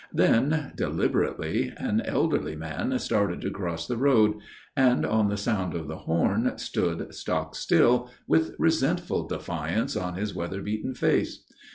[0.11, 4.39] Then, deliberately, an elderly man started to cross the road,
[4.75, 10.33] and on the sound of the horn stood stock still, with resentful defiance on his
[10.33, 11.45] weather beaten face.